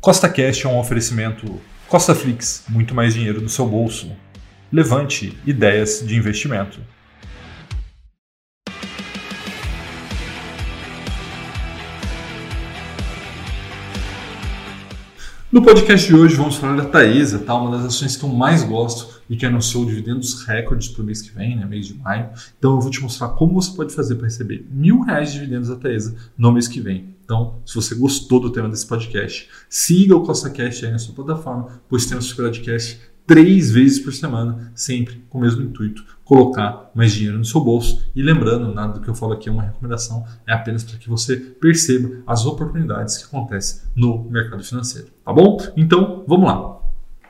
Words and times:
Costa 0.00 0.30
Cash 0.30 0.64
é 0.64 0.68
um 0.68 0.78
oferecimento 0.78 1.60
Costa 1.86 2.14
Flix, 2.14 2.64
muito 2.70 2.94
mais 2.94 3.12
dinheiro 3.12 3.38
no 3.38 3.50
seu 3.50 3.66
bolso. 3.66 4.10
Levante 4.72 5.38
ideias 5.44 6.02
de 6.02 6.16
investimento. 6.16 6.80
No 15.52 15.60
podcast 15.60 16.06
de 16.06 16.14
hoje 16.14 16.34
vamos 16.34 16.56
falar 16.56 16.76
da 16.76 16.86
Taesa, 16.86 17.40
tá? 17.40 17.54
uma 17.54 17.76
das 17.76 17.84
ações 17.84 18.16
que 18.16 18.24
eu 18.24 18.30
mais 18.30 18.62
gosto 18.62 19.20
e 19.28 19.36
que 19.36 19.44
anunciou 19.44 19.84
dividendos 19.84 20.44
recordes 20.44 20.88
para 20.88 21.02
o 21.02 21.04
mês 21.04 21.20
que 21.20 21.30
vem, 21.30 21.56
né? 21.56 21.66
mês 21.66 21.86
de 21.86 21.92
maio. 21.98 22.30
Então 22.58 22.76
eu 22.76 22.80
vou 22.80 22.90
te 22.90 23.02
mostrar 23.02 23.28
como 23.30 23.52
você 23.60 23.76
pode 23.76 23.94
fazer 23.94 24.14
para 24.14 24.24
receber 24.24 24.66
mil 24.70 25.00
reais 25.00 25.30
de 25.30 25.40
dividendos 25.40 25.68
da 25.68 25.76
Taesa 25.76 26.16
no 26.38 26.50
mês 26.52 26.66
que 26.66 26.80
vem. 26.80 27.19
Então, 27.30 27.62
se 27.64 27.76
você 27.76 27.94
gostou 27.94 28.40
do 28.40 28.50
tema 28.50 28.68
desse 28.68 28.84
podcast, 28.84 29.48
siga 29.68 30.16
o 30.16 30.24
Costa 30.24 30.50
Cash 30.50 30.82
aí 30.82 30.90
na 30.90 30.98
sua 30.98 31.14
plataforma, 31.14 31.80
pois 31.88 32.04
temos 32.04 32.26
esse 32.26 32.34
podcast 32.34 33.00
três 33.24 33.70
vezes 33.70 34.00
por 34.00 34.12
semana, 34.12 34.72
sempre 34.74 35.24
com 35.28 35.38
o 35.38 35.40
mesmo 35.40 35.62
intuito, 35.62 36.04
colocar 36.24 36.90
mais 36.92 37.12
dinheiro 37.12 37.38
no 37.38 37.44
seu 37.44 37.60
bolso. 37.60 38.04
E 38.16 38.20
lembrando, 38.20 38.74
nada 38.74 38.94
do 38.94 39.00
que 39.00 39.08
eu 39.08 39.14
falo 39.14 39.34
aqui 39.34 39.48
é 39.48 39.52
uma 39.52 39.62
recomendação, 39.62 40.26
é 40.44 40.52
apenas 40.52 40.82
para 40.82 40.98
que 40.98 41.08
você 41.08 41.36
perceba 41.36 42.16
as 42.26 42.44
oportunidades 42.44 43.18
que 43.18 43.24
acontecem 43.26 43.82
no 43.94 44.24
mercado 44.24 44.64
financeiro. 44.64 45.06
Tá 45.24 45.32
bom? 45.32 45.56
Então, 45.76 46.24
vamos 46.26 46.48
lá. 46.48 46.79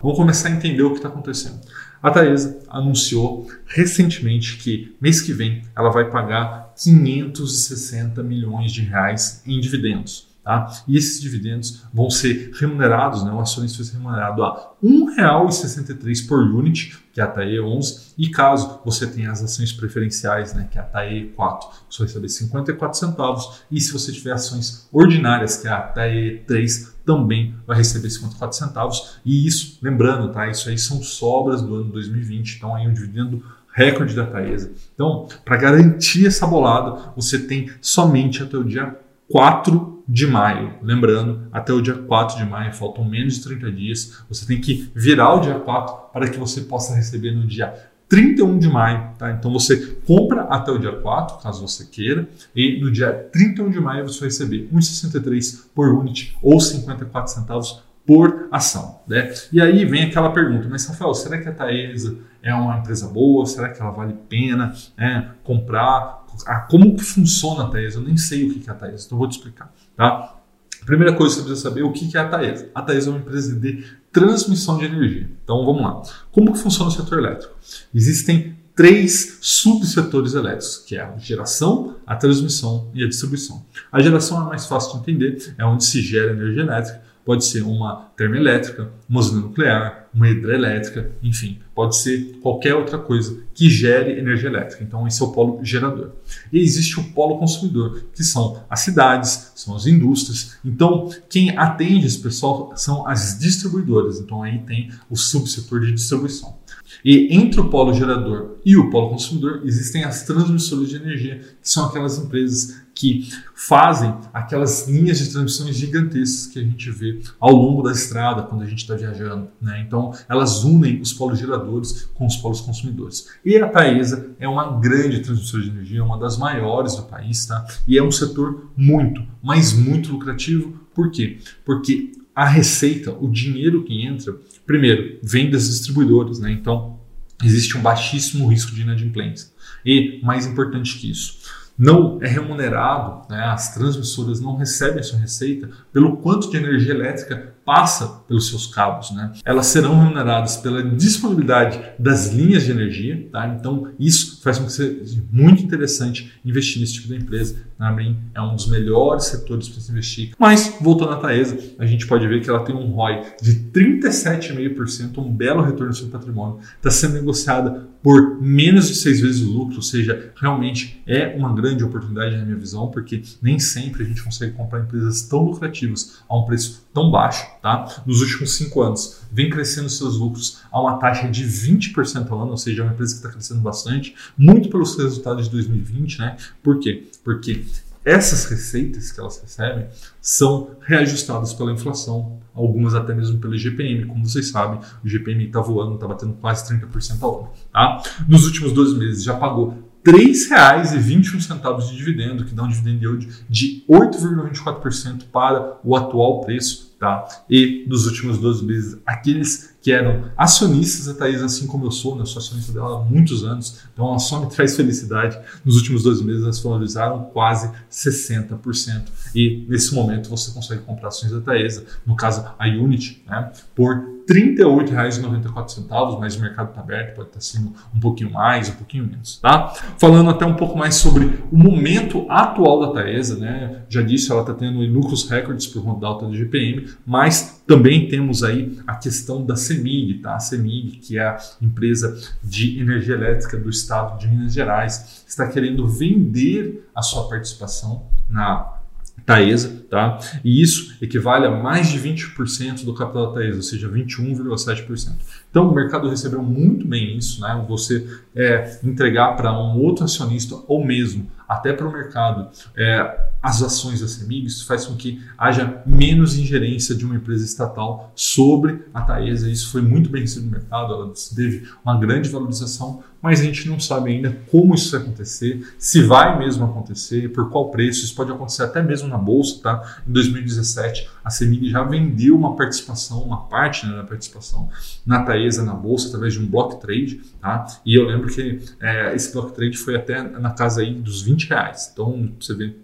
Vamos 0.02 0.16
começar 0.16 0.48
a 0.48 0.52
entender 0.52 0.82
o 0.82 0.90
que 0.90 0.96
está 0.96 1.08
acontecendo. 1.08 1.60
A 2.02 2.10
Taesa 2.10 2.60
anunciou 2.68 3.46
recentemente 3.66 4.56
que 4.56 4.96
mês 4.98 5.20
que 5.20 5.34
vem 5.34 5.62
ela 5.76 5.90
vai 5.90 6.10
pagar 6.10 6.72
560 6.74 8.22
milhões 8.22 8.72
de 8.72 8.80
reais 8.80 9.42
em 9.46 9.60
dividendos. 9.60 10.29
Tá? 10.50 10.82
E 10.88 10.96
esses 10.96 11.20
dividendos 11.20 11.84
vão 11.94 12.10
ser 12.10 12.50
remunerados, 12.58 13.22
né? 13.22 13.30
o 13.30 13.38
acionista 13.38 13.78
vai 13.78 13.86
ser 13.86 13.98
remunerado 13.98 14.42
a 14.42 14.74
R$ 14.82 14.88
1,63 15.16 16.26
por 16.26 16.40
unit, 16.40 16.98
que 17.12 17.20
é 17.20 17.22
a 17.22 17.28
TAE 17.28 17.60
11, 17.60 18.14
e 18.18 18.28
caso 18.30 18.80
você 18.84 19.06
tenha 19.06 19.30
as 19.30 19.40
ações 19.44 19.72
preferenciais, 19.72 20.52
né? 20.52 20.66
que 20.68 20.76
é 20.76 20.80
a 20.80 20.84
TAE 20.84 21.32
4, 21.36 21.68
você 21.88 21.98
vai 21.98 22.08
receber 22.08 22.28
54 22.28 22.98
centavos, 22.98 23.62
e 23.70 23.80
se 23.80 23.92
você 23.92 24.10
tiver 24.10 24.32
ações 24.32 24.88
ordinárias, 24.90 25.56
que 25.56 25.68
é 25.68 25.70
a 25.70 25.82
TAE 25.82 26.42
3, 26.44 26.96
também 27.06 27.54
vai 27.64 27.76
receber 27.76 28.10
54 28.10 28.56
centavos, 28.56 29.20
e 29.24 29.46
isso, 29.46 29.78
lembrando, 29.80 30.32
tá? 30.32 30.48
isso 30.48 30.68
aí 30.68 30.76
são 30.76 31.00
sobras 31.00 31.62
do 31.62 31.76
ano 31.76 31.92
2020, 31.92 32.56
então 32.56 32.74
aí 32.74 32.88
um 32.88 32.92
dividendo 32.92 33.40
recorde 33.72 34.16
da 34.16 34.26
Taesa. 34.26 34.72
Então, 34.92 35.28
para 35.44 35.56
garantir 35.56 36.26
essa 36.26 36.44
bolada, 36.44 37.12
você 37.14 37.38
tem 37.38 37.70
somente 37.80 38.42
até 38.42 38.56
o 38.56 38.64
dia 38.64 38.98
4 39.30 39.99
de 40.10 40.26
maio. 40.26 40.74
Lembrando, 40.82 41.46
até 41.52 41.72
o 41.72 41.80
dia 41.80 41.94
4 41.94 42.36
de 42.36 42.44
maio, 42.44 42.74
faltam 42.74 43.04
menos 43.04 43.34
de 43.34 43.44
30 43.44 43.70
dias. 43.70 44.24
Você 44.28 44.44
tem 44.44 44.60
que 44.60 44.90
virar 44.92 45.34
o 45.34 45.40
dia 45.40 45.54
4 45.60 46.10
para 46.12 46.28
que 46.28 46.36
você 46.36 46.62
possa 46.62 46.96
receber 46.96 47.30
no 47.30 47.46
dia 47.46 47.72
31 48.08 48.58
de 48.58 48.68
maio. 48.68 49.12
Tá? 49.16 49.30
Então 49.30 49.52
você 49.52 49.76
compra 50.04 50.42
até 50.42 50.72
o 50.72 50.78
dia 50.78 50.90
4, 50.90 51.38
caso 51.40 51.66
você 51.66 51.84
queira, 51.86 52.28
e 52.54 52.80
no 52.80 52.90
dia 52.90 53.12
31 53.12 53.70
de 53.70 53.78
maio 53.78 54.08
você 54.08 54.18
vai 54.18 54.28
receber 54.30 54.68
1,63 54.74 55.66
por 55.72 55.94
unit 55.94 56.36
ou 56.42 56.58
54 56.58 57.32
centavos 57.32 57.80
por 58.06 58.48
ação. 58.50 59.00
Né? 59.06 59.32
E 59.52 59.60
aí 59.60 59.84
vem 59.84 60.04
aquela 60.04 60.30
pergunta, 60.30 60.66
mas 60.68 60.86
Rafael, 60.86 61.14
será 61.14 61.38
que 61.38 61.48
a 61.48 61.52
Taesa 61.52 62.18
é 62.42 62.54
uma 62.54 62.78
empresa 62.78 63.06
boa? 63.08 63.46
Será 63.46 63.68
que 63.68 63.80
ela 63.80 63.90
vale 63.90 64.14
pena 64.28 64.74
né, 64.96 65.32
comprar? 65.44 66.24
Ah, 66.46 66.60
como 66.60 66.96
que 66.96 67.04
funciona 67.04 67.64
a 67.64 67.68
Taesa? 67.68 67.98
Eu 67.98 68.02
nem 68.02 68.16
sei 68.16 68.48
o 68.48 68.54
que 68.54 68.68
é 68.68 68.72
a 68.72 68.76
Taesa, 68.76 69.06
então 69.06 69.18
vou 69.18 69.28
te 69.28 69.32
explicar. 69.32 69.72
Tá? 69.96 70.36
Primeira 70.84 71.12
coisa 71.12 71.34
que 71.34 71.42
você 71.42 71.46
precisa 71.46 71.68
saber 71.68 71.82
é 71.82 71.84
o 71.84 71.92
que 71.92 72.16
é 72.16 72.20
a 72.20 72.28
Taesa. 72.28 72.70
A 72.74 72.82
Taesa 72.82 73.10
é 73.10 73.12
uma 73.12 73.20
empresa 73.20 73.54
de 73.54 73.84
transmissão 74.10 74.78
de 74.78 74.86
energia. 74.86 75.30
Então 75.44 75.64
vamos 75.64 75.82
lá. 75.82 76.02
Como 76.32 76.52
que 76.52 76.58
funciona 76.58 76.90
o 76.90 76.92
setor 76.92 77.18
elétrico? 77.18 77.54
Existem 77.94 78.56
três 78.74 79.38
subsetores 79.42 80.34
elétricos, 80.34 80.78
que 80.78 80.96
é 80.96 81.02
a 81.02 81.16
geração, 81.18 81.96
a 82.06 82.16
transmissão 82.16 82.90
e 82.94 83.04
a 83.04 83.08
distribuição. 83.08 83.64
A 83.92 84.00
geração 84.00 84.42
é 84.42 84.46
mais 84.46 84.66
fácil 84.66 84.94
de 84.94 84.98
entender, 85.00 85.54
é 85.58 85.64
onde 85.66 85.84
se 85.84 86.00
gera 86.00 86.32
energia 86.32 86.62
elétrica 86.62 87.09
pode 87.30 87.44
ser 87.44 87.62
uma 87.62 88.08
termoelétrica, 88.16 88.90
uma 89.08 89.20
usina 89.20 89.40
nuclear, 89.42 89.99
uma 90.12 90.28
hidrelétrica, 90.28 91.12
enfim, 91.22 91.58
pode 91.74 91.96
ser 91.96 92.38
qualquer 92.40 92.74
outra 92.74 92.98
coisa 92.98 93.42
que 93.54 93.70
gere 93.70 94.18
energia 94.18 94.48
elétrica. 94.48 94.82
Então, 94.82 95.06
esse 95.06 95.22
é 95.22 95.24
o 95.24 95.32
polo 95.32 95.60
gerador. 95.62 96.12
E 96.52 96.58
existe 96.58 96.98
o 96.98 97.04
polo 97.12 97.38
consumidor, 97.38 98.04
que 98.14 98.24
são 98.24 98.62
as 98.68 98.80
cidades, 98.80 99.52
são 99.54 99.74
as 99.76 99.86
indústrias. 99.86 100.58
Então, 100.64 101.08
quem 101.28 101.56
atende 101.56 102.06
esse 102.06 102.18
pessoal 102.18 102.72
são 102.76 103.06
as 103.06 103.38
distribuidoras. 103.38 104.18
Então, 104.18 104.42
aí 104.42 104.58
tem 104.60 104.90
o 105.08 105.16
subsetor 105.16 105.80
de 105.80 105.92
distribuição. 105.92 106.58
E 107.04 107.34
entre 107.34 107.60
o 107.60 107.68
polo 107.70 107.94
gerador 107.94 108.56
e 108.64 108.76
o 108.76 108.90
polo 108.90 109.10
consumidor 109.10 109.62
existem 109.64 110.04
as 110.04 110.24
transmissoras 110.24 110.88
de 110.88 110.96
energia, 110.96 111.38
que 111.38 111.70
são 111.70 111.86
aquelas 111.86 112.18
empresas 112.18 112.80
que 112.94 113.30
fazem 113.54 114.14
aquelas 114.32 114.86
linhas 114.86 115.18
de 115.18 115.30
transmissões 115.30 115.76
gigantescas 115.76 116.46
que 116.46 116.58
a 116.58 116.62
gente 116.62 116.90
vê 116.90 117.20
ao 117.38 117.52
longo 117.52 117.82
da 117.82 117.92
estrada 117.92 118.42
quando 118.42 118.62
a 118.62 118.66
gente 118.66 118.80
está 118.80 118.94
viajando. 118.94 119.48
Né? 119.60 119.84
Então, 119.86 119.99
elas 120.28 120.64
unem 120.64 121.00
os 121.00 121.12
polos 121.12 121.38
geradores 121.38 122.08
com 122.14 122.26
os 122.26 122.36
polos 122.36 122.60
consumidores. 122.60 123.28
E 123.44 123.56
a 123.56 123.68
Taesa 123.68 124.30
é 124.38 124.48
uma 124.48 124.78
grande 124.78 125.20
transmissora 125.20 125.62
de 125.62 125.70
energia, 125.70 126.04
uma 126.04 126.18
das 126.18 126.36
maiores 126.36 126.96
do 126.96 127.02
país, 127.02 127.46
tá? 127.46 127.66
e 127.86 127.98
é 127.98 128.02
um 128.02 128.10
setor 128.10 128.70
muito, 128.76 129.22
mas 129.42 129.72
muito 129.72 130.12
lucrativo. 130.12 130.78
Por 130.94 131.10
quê? 131.10 131.38
Porque 131.64 132.12
a 132.34 132.46
receita, 132.46 133.12
o 133.12 133.28
dinheiro 133.28 133.84
que 133.84 134.04
entra, 134.04 134.34
primeiro, 134.66 135.18
vem 135.22 135.50
das 135.50 135.68
distribuidoras, 135.68 136.38
né? 136.38 136.50
Então, 136.52 136.98
existe 137.44 137.76
um 137.76 137.82
baixíssimo 137.82 138.48
risco 138.48 138.74
de 138.74 138.82
inadimplência. 138.82 139.48
E, 139.84 140.20
mais 140.22 140.46
importante 140.46 140.98
que 140.98 141.10
isso, 141.10 141.38
não 141.80 142.18
é 142.20 142.28
remunerado, 142.28 143.26
né, 143.30 143.42
as 143.44 143.72
transmissoras 143.72 144.38
não 144.38 144.54
recebem 144.54 145.00
a 145.00 145.02
sua 145.02 145.18
receita 145.18 145.70
pelo 145.90 146.18
quanto 146.18 146.50
de 146.50 146.58
energia 146.58 146.92
elétrica 146.92 147.54
passa 147.64 148.06
pelos 148.26 148.48
seus 148.48 148.66
cabos. 148.66 149.12
Né? 149.12 149.32
Elas 149.44 149.66
serão 149.66 149.98
remuneradas 149.98 150.56
pela 150.56 150.82
disponibilidade 150.82 151.80
das 151.98 152.32
linhas 152.32 152.64
de 152.64 152.72
energia. 152.72 153.28
Tá? 153.30 153.46
Então, 153.48 153.88
isso 153.98 154.42
faz 154.42 154.58
com 154.58 154.66
que 154.66 154.72
seja 154.72 155.22
muito 155.30 155.62
interessante 155.62 156.32
investir 156.44 156.80
nesse 156.80 156.94
tipo 156.94 157.08
de 157.08 157.16
empresa. 157.16 157.56
Na 157.78 157.92
mim, 157.92 158.18
é 158.34 158.42
um 158.42 158.54
dos 158.54 158.68
melhores 158.68 159.26
setores 159.26 159.68
para 159.68 159.80
se 159.80 159.90
investir. 159.92 160.32
Mas, 160.38 160.76
voltando 160.80 161.12
à 161.12 161.16
Taesa, 161.16 161.56
a 161.78 161.86
gente 161.86 162.06
pode 162.06 162.26
ver 162.26 162.42
que 162.42 162.50
ela 162.50 162.64
tem 162.64 162.74
um 162.74 162.90
ROI 162.90 163.22
de 163.40 163.54
37,5%, 163.70 165.18
um 165.18 165.32
belo 165.32 165.62
retorno 165.62 165.94
sobre 165.94 166.12
patrimônio. 166.12 166.58
Está 166.76 166.90
sendo 166.90 167.14
negociada 167.14 167.88
por 168.02 168.40
menos 168.40 168.88
de 168.88 168.94
seis 168.94 169.20
vezes 169.20 169.42
o 169.42 169.50
lucro, 169.50 169.76
ou 169.76 169.82
seja, 169.82 170.32
realmente 170.36 171.02
é 171.06 171.36
uma 171.36 171.54
grande 171.54 171.84
oportunidade 171.84 172.36
na 172.36 172.44
minha 172.44 172.56
visão, 172.56 172.88
porque 172.90 173.22
nem 173.42 173.58
sempre 173.58 174.02
a 174.02 174.06
gente 174.06 174.22
consegue 174.22 174.52
comprar 174.52 174.80
empresas 174.80 175.22
tão 175.22 175.44
lucrativas 175.44 176.22
a 176.28 176.38
um 176.38 176.44
preço 176.44 176.86
tão 176.94 177.10
baixo. 177.10 177.46
Tá? 177.60 178.02
Nos 178.06 178.20
últimos 178.22 178.56
cinco 178.56 178.80
anos, 178.82 179.20
vem 179.30 179.50
crescendo 179.50 179.88
seus 179.88 180.16
lucros 180.16 180.60
a 180.72 180.80
uma 180.80 180.98
taxa 180.98 181.28
de 181.28 181.44
20% 181.44 182.30
ao 182.30 182.42
ano, 182.42 182.52
ou 182.52 182.56
seja, 182.56 182.82
é 182.82 182.84
uma 182.84 182.92
empresa 182.92 183.12
que 183.12 183.18
está 183.18 183.30
crescendo 183.30 183.60
bastante, 183.60 184.14
muito 184.36 184.70
pelos 184.70 184.96
resultados 184.96 185.44
de 185.44 185.50
2020. 185.50 186.18
Né? 186.18 186.36
Por 186.62 186.78
quê? 186.80 187.04
Porque 187.22 187.64
essas 188.04 188.46
receitas 188.46 189.12
que 189.12 189.20
elas 189.20 189.40
recebem 189.40 189.88
são 190.20 190.76
reajustadas 190.80 191.52
pela 191.52 191.72
inflação, 191.72 192.40
algumas 192.54 192.94
até 192.94 193.14
mesmo 193.14 193.38
pelo 193.38 193.54
IGPM. 193.54 194.06
Como 194.06 194.26
vocês 194.26 194.48
sabem, 194.48 194.80
o 195.02 195.06
IGPM 195.06 195.46
está 195.46 195.60
voando, 195.60 195.94
está 195.94 196.06
batendo 196.06 196.34
quase 196.34 196.72
30% 196.74 197.22
ao 197.22 197.40
ano. 197.40 197.50
Tá? 197.72 198.02
Nos 198.28 198.46
últimos 198.46 198.72
12 198.72 198.98
meses 198.98 199.22
já 199.22 199.34
pagou 199.34 199.90
R$ 200.04 200.12
3,21 200.12 201.88
de 201.88 201.96
dividendo, 201.96 202.44
que 202.44 202.54
dá 202.54 202.62
um 202.62 202.68
dividend 202.68 203.04
yield 203.04 203.28
de 203.48 203.84
8,24% 203.88 205.24
para 205.30 205.78
o 205.84 205.94
atual 205.94 206.40
preço 206.40 206.90
Tá? 207.00 207.26
E 207.48 207.86
nos 207.88 208.06
últimos 208.06 208.36
12 208.36 208.62
meses, 208.62 209.00
aqueles 209.06 209.74
que 209.82 209.92
eram 209.92 210.24
acionistas 210.36 211.06
da 211.06 211.14
Thaís, 211.14 211.42
assim 211.42 211.66
como 211.66 211.86
eu 211.86 211.90
sou, 211.90 212.14
né? 212.14 212.22
eu 212.22 212.26
sou 212.26 212.40
acionista 212.40 212.72
dela 212.72 213.00
há 213.00 213.04
muitos 213.04 213.44
anos, 213.44 213.80
então 213.92 214.08
ela 214.08 214.18
só 214.18 214.40
me 214.40 214.50
traz 214.50 214.76
felicidade. 214.76 215.38
Nos 215.64 215.76
últimos 215.76 216.02
12 216.02 216.24
meses, 216.24 216.42
elas 216.42 216.60
valorizaram 216.60 217.24
quase 217.32 217.70
60%. 217.90 219.04
E 219.34 219.64
nesse 219.68 219.94
momento 219.94 220.28
você 220.28 220.50
consegue 220.52 220.82
comprar 220.82 221.08
ações 221.08 221.32
da 221.32 221.40
Taesa, 221.40 221.84
no 222.06 222.14
caso 222.14 222.44
a 222.58 222.66
Unity, 222.66 223.22
né? 223.26 223.50
por 223.74 223.96
R$ 223.96 224.20
38,94, 224.30 226.18
mas 226.20 226.36
o 226.36 226.40
mercado 226.40 226.68
está 226.68 226.80
aberto, 226.80 227.16
pode 227.16 227.28
estar 227.28 227.40
sendo 227.40 227.72
um 227.94 227.98
pouquinho 227.98 228.30
mais, 228.30 228.68
um 228.68 228.74
pouquinho 228.74 229.04
menos, 229.04 229.38
tá? 229.38 229.72
Falando 229.98 230.30
até 230.30 230.46
um 230.46 230.54
pouco 230.54 230.78
mais 230.78 230.94
sobre 230.94 231.42
o 231.50 231.58
momento 231.58 232.26
atual 232.30 232.80
da 232.80 232.92
Taesa, 232.92 233.36
né? 233.36 233.82
Já 233.88 234.02
disse, 234.02 234.30
ela 234.30 234.42
está 234.42 234.54
tendo 234.54 234.78
lucros 234.80 235.28
recordes 235.28 235.66
por 235.66 235.82
conta 235.82 236.00
da 236.00 236.06
alta 236.06 236.26
do 236.26 236.36
GPM, 236.36 236.88
mas 237.04 237.60
também 237.66 238.08
temos 238.08 238.44
aí 238.44 238.78
a 238.86 238.94
questão 238.94 239.44
CEMIG, 239.70 240.18
tá? 240.20 240.34
A 240.34 240.40
CEMIG, 240.40 240.98
que 240.98 241.18
é 241.18 241.22
a 241.22 241.38
empresa 241.62 242.18
de 242.42 242.80
energia 242.80 243.14
elétrica 243.14 243.56
do 243.56 243.70
estado 243.70 244.18
de 244.18 244.26
Minas 244.26 244.52
Gerais, 244.52 245.24
está 245.26 245.46
querendo 245.46 245.86
vender 245.86 246.88
a 246.94 247.02
sua 247.02 247.28
participação 247.28 248.06
na 248.28 248.80
Taesa, 249.24 249.84
tá? 249.88 250.18
E 250.42 250.60
isso 250.60 250.96
equivale 251.00 251.46
a 251.46 251.50
mais 251.50 251.88
de 251.88 251.98
20% 251.98 252.84
do 252.84 252.94
capital 252.94 253.28
da 253.28 253.40
Taesa, 253.40 253.56
ou 253.58 253.62
seja, 253.62 253.88
21,7%. 253.88 255.12
Então 255.50 255.68
o 255.68 255.74
mercado 255.74 256.08
recebeu 256.08 256.42
muito 256.42 256.86
bem 256.86 257.16
isso, 257.16 257.40
né? 257.40 257.64
Você 257.68 258.06
é, 258.34 258.78
entregar 258.84 259.36
para 259.36 259.52
um 259.52 259.78
outro 259.80 260.04
acionista 260.04 260.56
ou 260.68 260.84
mesmo 260.84 261.28
até 261.48 261.72
para 261.72 261.86
o 261.88 261.92
mercado 261.92 262.48
é, 262.76 263.28
as 263.42 263.62
ações 263.62 264.00
da 264.00 264.06
CEMIG, 264.06 264.46
isso 264.46 264.66
faz 264.66 264.86
com 264.86 264.94
que 264.94 265.20
haja 265.36 265.82
menos 265.84 266.38
ingerência 266.38 266.94
de 266.94 267.04
uma 267.04 267.16
empresa 267.16 267.44
estatal 267.44 268.12
sobre 268.14 268.84
a 268.92 269.00
Taesa. 269.00 269.50
Isso 269.50 269.72
foi 269.72 269.82
muito 269.82 270.08
bem 270.10 270.22
recebido 270.22 270.50
no 270.50 270.58
mercado, 270.58 270.92
ela 270.92 271.12
teve 271.34 271.66
uma 271.84 271.98
grande 271.98 272.28
valorização, 272.28 273.02
mas 273.22 273.40
a 273.40 273.44
gente 273.44 273.68
não 273.68 273.78
sabe 273.78 274.10
ainda 274.10 274.36
como 274.50 274.74
isso 274.74 274.90
vai 274.92 275.00
acontecer, 275.00 275.74
se 275.78 276.02
vai 276.02 276.38
mesmo 276.38 276.64
acontecer, 276.64 277.30
por 277.32 277.50
qual 277.50 277.70
preço. 277.70 278.04
Isso 278.04 278.14
pode 278.14 278.32
acontecer 278.32 278.62
até 278.62 278.82
mesmo 278.82 279.08
na 279.08 279.18
bolsa, 279.18 279.60
tá? 279.62 280.02
Em 280.06 280.12
2017, 280.12 281.08
a 281.22 281.30
CEMIG 281.30 281.70
já 281.70 281.82
vendeu 281.82 282.36
uma 282.36 282.56
participação, 282.56 283.22
uma 283.22 283.46
parte 283.46 283.86
né, 283.86 283.96
da 283.96 284.04
participação 284.04 284.68
na 285.04 285.22
Taesa 285.22 285.62
na 285.62 285.74
bolsa 285.74 286.08
através 286.08 286.34
de 286.34 286.40
um 286.40 286.46
block 286.46 286.80
trade, 286.80 287.20
tá? 287.40 287.66
E 287.84 287.94
eu 287.94 288.06
lembro 288.06 288.28
que 288.28 288.60
é, 288.80 289.14
esse 289.14 289.32
block 289.32 289.52
trade 289.54 289.76
foi 289.76 289.96
até 289.96 290.22
na 290.22 290.50
casa 290.50 290.80
aí 290.80 290.94
dos 290.94 291.22
20 291.22 291.48
reais. 291.48 291.90
Então, 291.92 292.32
você 292.40 292.54
vê 292.54 292.74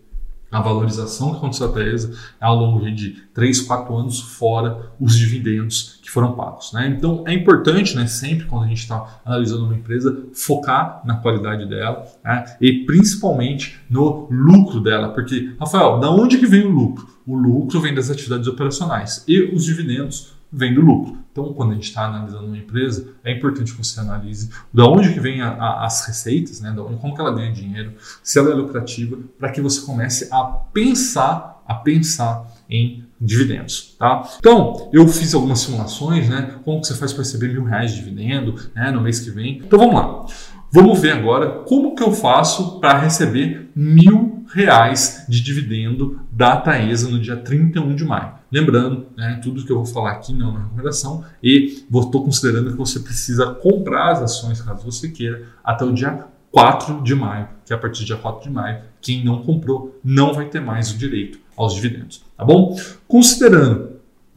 a 0.50 0.60
valorização 0.60 1.30
que 1.30 1.36
aconteceu 1.38 1.66
até 1.66 1.84
Taesa 1.84 2.16
é 2.40 2.44
ao 2.44 2.56
longo 2.56 2.90
de 2.90 3.22
3, 3.34 3.62
4 3.62 3.96
anos, 3.96 4.20
fora 4.20 4.92
os 5.00 5.16
dividendos 5.16 5.98
que 6.02 6.10
foram 6.10 6.32
pagos. 6.32 6.72
Né? 6.72 6.94
Então 6.96 7.24
é 7.26 7.34
importante, 7.34 7.96
né, 7.96 8.06
sempre 8.06 8.46
quando 8.46 8.64
a 8.64 8.68
gente 8.68 8.78
está 8.78 9.20
analisando 9.24 9.64
uma 9.64 9.74
empresa, 9.74 10.24
focar 10.32 11.02
na 11.04 11.16
qualidade 11.16 11.68
dela 11.68 12.06
né, 12.24 12.44
e 12.60 12.84
principalmente 12.84 13.80
no 13.90 14.28
lucro 14.30 14.80
dela. 14.80 15.08
Porque, 15.08 15.54
Rafael, 15.58 15.98
da 15.98 16.10
onde 16.10 16.38
que 16.38 16.46
vem 16.46 16.64
o 16.64 16.70
lucro? 16.70 17.08
O 17.26 17.36
lucro 17.36 17.80
vem 17.80 17.94
das 17.94 18.08
atividades 18.08 18.46
operacionais 18.46 19.24
e 19.26 19.40
os 19.52 19.64
dividendos 19.64 20.35
vêm 20.52 20.74
do 20.74 20.80
lucro. 20.80 21.18
Então, 21.32 21.52
quando 21.52 21.72
a 21.72 21.74
gente 21.74 21.88
está 21.88 22.06
analisando 22.06 22.46
uma 22.46 22.56
empresa, 22.56 23.08
é 23.22 23.30
importante 23.30 23.72
que 23.72 23.78
você 23.78 24.00
analise 24.00 24.50
de 24.72 24.82
onde 24.82 25.12
que 25.12 25.20
vem 25.20 25.42
a, 25.42 25.50
a, 25.50 25.84
as 25.84 26.06
receitas, 26.06 26.60
né, 26.60 26.74
onde, 26.78 26.96
como 26.96 27.14
que 27.14 27.20
ela 27.20 27.34
ganha 27.34 27.52
dinheiro, 27.52 27.92
se 28.22 28.38
ela 28.38 28.50
é 28.50 28.54
lucrativa, 28.54 29.18
para 29.38 29.50
que 29.50 29.60
você 29.60 29.84
comece 29.84 30.28
a 30.32 30.44
pensar, 30.44 31.62
a 31.66 31.74
pensar 31.74 32.46
em 32.70 33.04
dividendos, 33.20 33.94
tá? 33.98 34.28
Então, 34.38 34.90
eu 34.92 35.06
fiz 35.08 35.34
algumas 35.34 35.60
simulações, 35.60 36.28
né? 36.28 36.56
Como 36.64 36.80
que 36.80 36.86
você 36.86 36.94
faz 36.94 37.12
para 37.12 37.22
receber 37.22 37.48
mil 37.48 37.64
reais 37.64 37.92
de 37.92 38.02
dividendo, 38.02 38.54
né, 38.74 38.90
no 38.90 39.00
mês 39.00 39.20
que 39.20 39.30
vem? 39.30 39.58
Então, 39.58 39.78
vamos 39.78 39.94
lá. 39.94 40.26
Vamos 40.70 41.00
ver 41.00 41.12
agora 41.12 41.60
como 41.64 41.94
que 41.94 42.02
eu 42.02 42.12
faço 42.12 42.80
para 42.80 42.98
receber 42.98 43.70
mil 43.74 44.44
reais 44.52 45.24
de 45.28 45.42
dividendo 45.42 46.20
da 46.30 46.56
Taesa 46.56 47.08
no 47.08 47.20
dia 47.20 47.36
31 47.36 47.94
de 47.94 48.04
maio. 48.04 48.35
Lembrando, 48.50 49.06
né, 49.16 49.40
tudo 49.42 49.64
que 49.64 49.72
eu 49.72 49.76
vou 49.76 49.86
falar 49.86 50.12
aqui 50.12 50.32
não 50.32 50.48
é 50.48 50.50
uma 50.50 50.60
recomendação 50.60 51.24
e 51.42 51.84
estou 51.92 52.24
considerando 52.24 52.70
que 52.70 52.76
você 52.76 53.00
precisa 53.00 53.46
comprar 53.54 54.12
as 54.12 54.22
ações, 54.22 54.60
caso 54.60 54.84
você 54.84 55.08
queira, 55.08 55.44
até 55.64 55.84
o 55.84 55.92
dia 55.92 56.26
4 56.52 57.02
de 57.02 57.14
maio, 57.14 57.48
que 57.64 57.74
a 57.74 57.78
partir 57.78 58.02
do 58.02 58.06
dia 58.06 58.16
4 58.16 58.44
de 58.44 58.50
maio, 58.50 58.82
quem 59.00 59.24
não 59.24 59.42
comprou 59.42 59.98
não 60.02 60.32
vai 60.32 60.46
ter 60.46 60.60
mais 60.60 60.92
o 60.92 60.96
direito 60.96 61.38
aos 61.56 61.74
dividendos, 61.74 62.24
tá 62.36 62.44
bom? 62.44 62.78
Considerando 63.08 63.96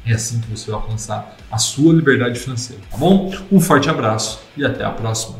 é 0.07 0.15
assim 0.15 0.41
que 0.41 0.51
você 0.51 0.71
vai 0.71 0.81
alcançar 0.81 1.37
a 1.51 1.59
sua 1.59 1.93
liberdade 1.93 2.39
financeira, 2.39 2.83
tá 2.91 2.97
bom? 2.97 3.31
Um 3.53 3.61
forte 3.61 3.91
abraço 3.91 4.41
e 4.57 4.65
até 4.65 4.85
a 4.85 4.91
próxima. 4.91 5.40